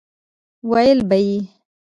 [0.69, 1.39] ويل به يې